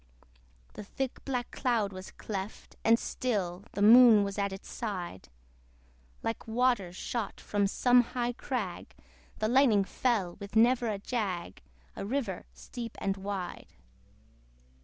The 0.73 0.83
thick 0.83 1.23
black 1.25 1.51
cloud 1.51 1.93
was 1.93 2.09
cleft, 2.09 2.75
and 2.83 2.97
still 2.97 3.65
The 3.73 3.83
Moon 3.83 4.23
was 4.23 4.39
at 4.39 4.51
its 4.51 4.67
side: 4.67 5.29
Like 6.23 6.47
waters 6.47 6.95
shot 6.95 7.39
from 7.39 7.67
some 7.67 8.01
high 8.01 8.33
crag, 8.33 8.95
The 9.37 9.47
lightning 9.47 9.83
fell 9.83 10.37
with 10.39 10.55
never 10.55 10.87
a 10.87 10.97
jag, 10.97 11.61
A 11.95 12.03
river 12.03 12.47
steep 12.51 12.97
and 12.99 13.15
wide. 13.15 13.75